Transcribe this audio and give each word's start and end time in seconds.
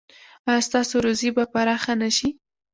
ایا 0.49 0.61
ستاسو 0.67 0.95
روزي 1.05 1.29
به 1.35 1.43
پراخه 1.53 1.93
نه 2.01 2.09
شي؟ 2.17 2.27